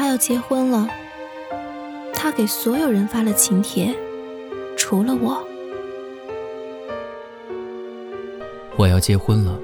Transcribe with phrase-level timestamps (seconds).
[0.00, 0.88] 他要结婚了，
[2.14, 3.94] 他给所有人发了请帖，
[4.74, 5.46] 除了我。
[8.78, 9.60] 我要结婚了，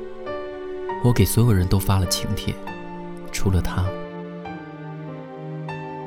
[1.03, 2.55] 我给所有人都发了请帖，
[3.33, 3.83] 除了他。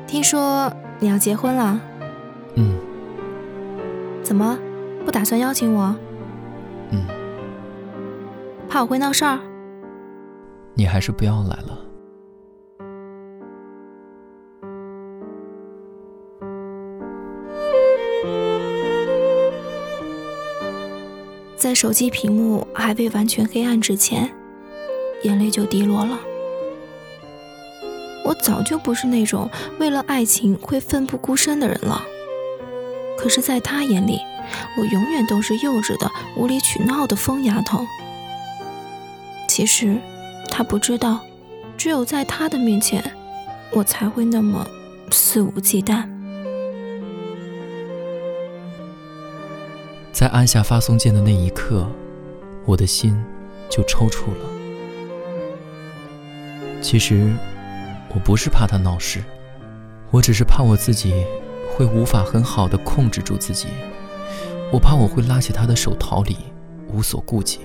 [0.05, 1.81] 听说你要结婚了？
[2.53, 2.77] 嗯。
[4.21, 4.59] 怎么，
[5.03, 5.95] 不打算邀请我？
[6.91, 7.03] 嗯。
[8.69, 9.39] 怕我会闹事儿？
[10.75, 11.79] 你还是不要来了。
[21.59, 24.31] 在手机屏幕还未完全黑暗之前，
[25.23, 26.17] 眼泪就滴落了。
[28.23, 32.01] 我早就不是那种为了爱情会奋不顾身的人了。
[33.17, 34.21] 可是，在他眼里，
[34.77, 37.85] 我永远都是幼稚的、无理取闹的疯丫头。
[39.49, 39.97] 其实，
[40.47, 41.19] 他不知道，
[41.75, 43.03] 只有在他的面前，
[43.71, 44.65] 我才会那么
[45.11, 46.05] 肆无忌惮。
[50.19, 51.87] 在按下发送键的那一刻，
[52.65, 53.17] 我的心
[53.69, 54.49] 就抽搐了。
[56.81, 57.33] 其实，
[58.13, 59.23] 我不是怕他闹事，
[60.11, 61.25] 我只是怕我自己
[61.71, 63.69] 会无法很好的控制住自己。
[64.73, 66.35] 我怕我会拉起他的手逃离，
[66.89, 67.61] 无所顾忌。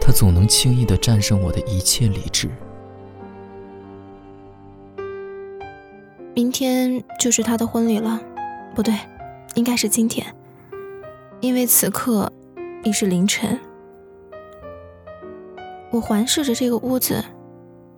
[0.00, 2.48] 他总能轻易的战胜我的一切理智。
[6.32, 8.20] 明天就是他的婚礼了，
[8.72, 8.94] 不对，
[9.56, 10.24] 应该是今天。
[11.42, 12.32] 因为此刻
[12.84, 13.58] 已是凌晨，
[15.90, 17.24] 我环视着这个屋子，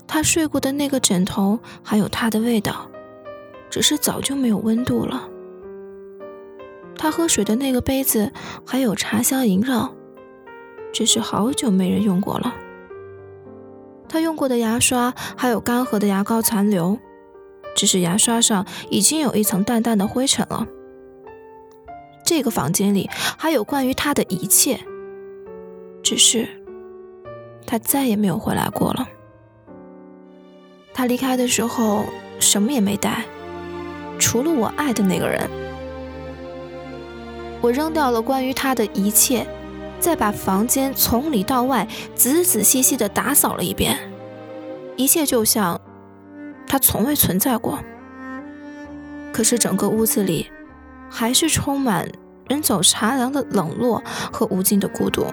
[0.07, 2.89] 他睡过的那个枕头还有他的味道，
[3.69, 5.29] 只是早就没有温度了。
[6.97, 8.33] 他喝水的那个杯子
[8.67, 9.93] 还有茶香萦绕，
[10.91, 12.55] 只是好久没人用过了。
[14.09, 16.99] 他用过的牙刷还有干涸的牙膏残留，
[17.77, 20.67] 只是牙刷上已经有一层淡淡的灰尘了。
[22.37, 23.09] 这个房间里
[23.39, 24.81] 还有关于他的一切，
[26.03, 26.49] 只是
[27.65, 29.09] 他再也没有回来过了。
[30.93, 32.05] 他离开的时候
[32.41, 33.25] 什么也没带，
[34.19, 35.49] 除了我爱的那个人。
[37.61, 39.47] 我扔掉了关于他的一切，
[40.01, 43.97] 再把房间从里到外仔仔细细的打扫了一遍，
[44.97, 45.81] 一切就像
[46.67, 47.79] 他从未存在过。
[49.33, 50.51] 可是整个屋子里。
[51.11, 52.09] 还是充满
[52.49, 55.27] 人走茶凉的冷落和无尽的孤独。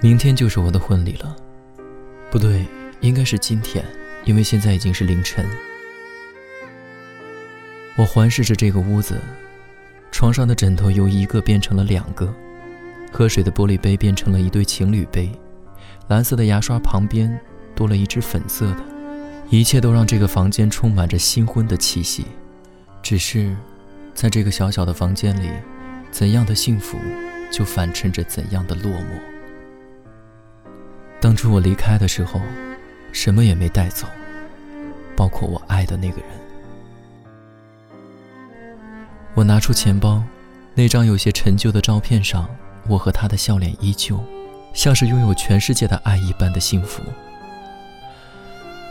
[0.00, 1.36] 明天就是我的婚礼了，
[2.30, 2.66] 不对，
[3.00, 3.84] 应该是今天，
[4.24, 5.46] 因为现在已经是凌晨。
[7.96, 9.20] 我环视着这个屋子，
[10.10, 12.34] 床上的枕头由一个变成了两个，
[13.12, 15.30] 喝水的玻璃杯变成了一对情侣杯，
[16.08, 17.38] 蓝色的牙刷旁边
[17.76, 18.82] 多了一只粉色的，
[19.50, 22.26] 一切都让这个房间充满着新婚的气息。
[23.02, 23.54] 只是，
[24.14, 25.50] 在这个小小的房间里，
[26.10, 26.98] 怎样的幸福，
[27.50, 29.20] 就反衬着怎样的落寞。
[31.20, 32.40] 当初我离开的时候，
[33.12, 34.06] 什么也没带走，
[35.16, 36.26] 包括我爱的那个人。
[39.34, 40.22] 我拿出钱包，
[40.74, 42.48] 那张有些陈旧的照片上，
[42.88, 44.22] 我和他的笑脸依旧，
[44.74, 47.02] 像是拥有全世界的爱一般的幸福。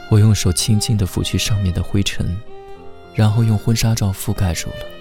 [0.09, 2.35] 我用手轻轻地抚去上面的灰尘。
[3.13, 5.00] 然后用婚纱照覆盖住了。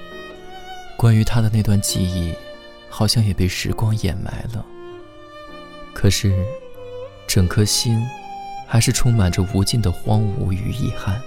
[1.00, 2.34] 关于他的那段记忆，
[2.91, 4.66] 好像也被时光掩埋了。
[5.94, 6.31] 可是，
[7.27, 8.06] 整颗心
[8.66, 11.19] 还是充满着无尽的荒芜与遗憾。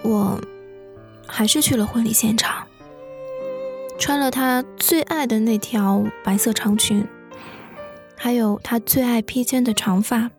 [0.00, 0.40] 我
[1.26, 2.66] 还是去了婚礼现场，
[3.98, 7.06] 穿了他最爱的那条白色长裙，
[8.16, 10.30] 还有他最爱披肩的长发。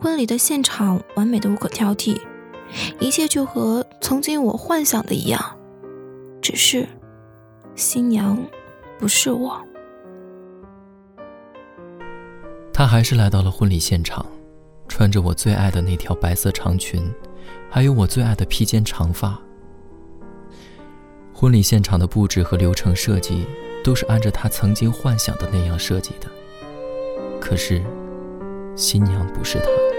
[0.00, 2.18] 婚礼的现场完美的无可挑剔，
[2.98, 5.40] 一切就和曾经我幻想的一样，
[6.40, 6.86] 只是
[7.74, 8.38] 新娘
[8.98, 9.60] 不是我。
[12.72, 14.24] 他还是来到了婚礼现场，
[14.88, 17.12] 穿着我最爱的那条白色长裙，
[17.70, 19.38] 还有我最爱的披肩长发。
[21.34, 23.46] 婚礼现场的布置和流程设计
[23.82, 26.28] 都是按照他曾经幻想的那样设计的，
[27.40, 27.82] 可是
[28.76, 29.91] 新娘不是他。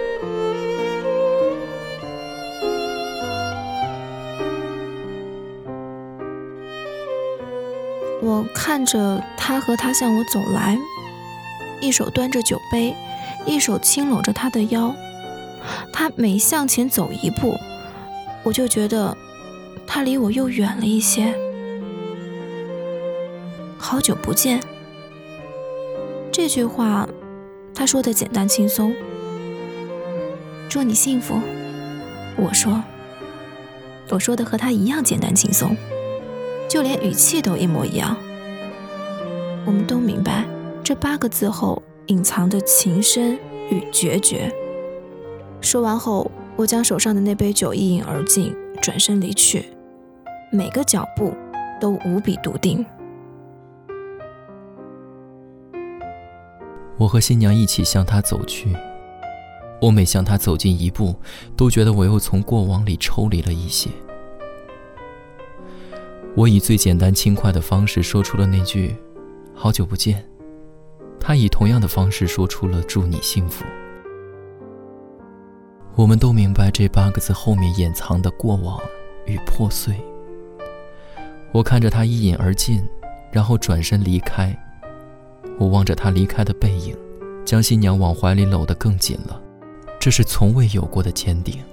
[8.74, 10.76] 看着他和他向我走来，
[11.80, 12.96] 一手端着酒杯，
[13.46, 14.96] 一手轻搂着他的腰。
[15.94, 17.56] 他每向前走一步，
[18.42, 19.16] 我就觉得
[19.86, 21.36] 他离我又远了一些。
[23.78, 24.60] 好久不见，
[26.32, 27.08] 这句话
[27.76, 28.92] 他说的简单轻松。
[30.68, 31.40] 祝你幸福，
[32.38, 32.84] 我说。
[34.10, 35.78] 我说的和他一样简单轻松，
[36.68, 38.18] 就连语气都一模一样。
[39.66, 40.46] 我们都明白
[40.84, 43.40] 这八个字后隐藏的情深
[43.70, 44.54] 与决绝。
[45.62, 49.66] 说完后，我将手上的那杯酒一饮而尽，转身离去，
[50.52, 51.34] 每个脚步
[51.80, 52.86] 都无比笃定。
[56.98, 58.76] 我和新娘一起向他走去。
[59.82, 61.16] 我每向他走近一步，
[61.58, 63.90] 都觉得我又从过往里抽离了一些。
[66.36, 68.96] 我以最简单轻快的方式说出了那句
[69.64, 70.22] “好久不见”，
[71.18, 73.64] 他以同样的方式说出了“祝你幸福”。
[75.96, 78.78] 我们都明白这八个字后面掩藏的过往
[79.26, 79.96] 与破碎。
[81.54, 82.86] 我看着他一饮而尽，
[83.32, 84.54] 然后转身离开。
[85.58, 86.94] 我望着他离开的背影，
[87.46, 89.42] 将新娘往怀里搂得更紧了。
[89.98, 91.64] 这是从未有过的坚定。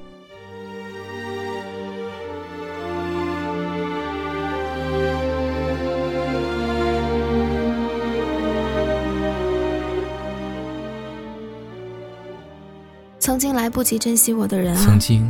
[13.30, 15.24] 曾经来不及珍惜我的人啊，曾经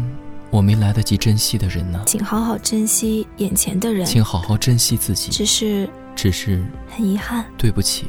[0.48, 2.02] 我没来得及珍惜的人呢？
[2.06, 5.30] 请好好珍惜眼前的人，请好好珍惜自己。
[5.30, 5.86] 只是，
[6.16, 8.06] 只是很遗憾，对不起，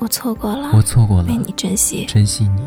[0.00, 2.62] 我错过了，我错过了被你珍惜，珍惜你。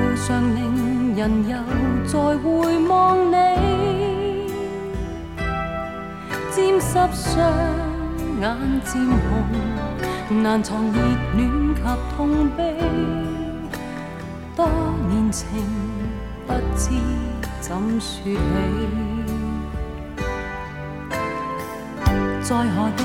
[0.00, 1.56] 路上，令人又
[2.06, 3.34] 再回望你，
[6.50, 7.36] 沾湿双
[8.40, 10.98] 眼渐红，难藏热
[11.36, 11.82] 恋及
[12.16, 12.74] 痛悲。
[14.56, 14.66] 多
[15.08, 15.46] 年情，
[16.46, 16.90] 不知
[17.60, 18.38] 怎说起，
[22.42, 23.04] 在何地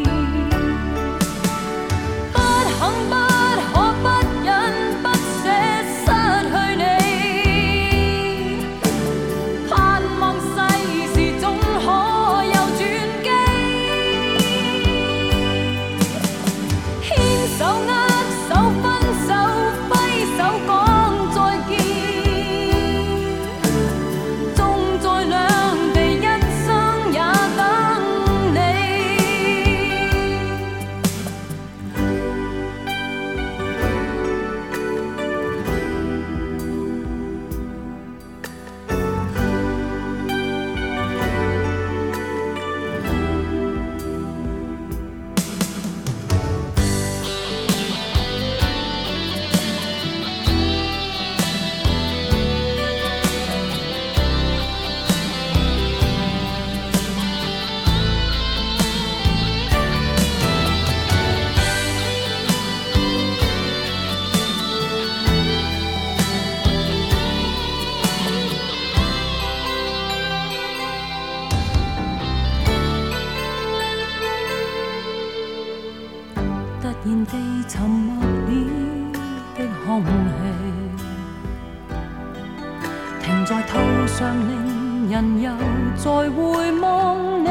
[83.23, 85.51] 停在途上，令人又
[85.95, 87.47] 再回望你。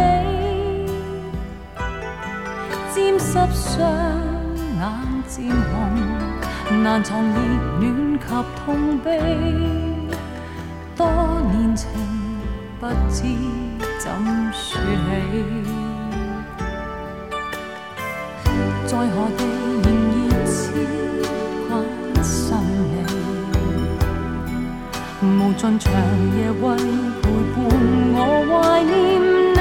[2.92, 3.78] 沾湿双
[4.78, 4.82] 眼
[5.26, 5.70] 渐红，
[6.82, 7.34] 难藏热
[7.80, 8.26] 恋及
[8.64, 9.08] 痛悲。
[10.96, 11.06] 多
[11.52, 11.88] 年情，
[12.78, 13.22] 不知
[13.98, 14.10] 怎
[14.52, 14.84] 说起，
[18.86, 19.69] 在何地？
[25.56, 25.92] 尽长
[26.36, 26.62] 夜为
[27.22, 27.58] 陪伴
[28.14, 28.90] 我怀念
[29.54, 29.58] 你。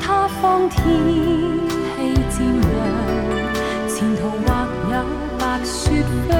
[0.00, 0.76] 他方天
[1.96, 1.98] 气
[2.30, 2.70] 渐凉，
[3.88, 4.46] 前途或
[4.90, 4.94] 有
[5.38, 5.74] 白雪
[6.28, 6.30] 飞。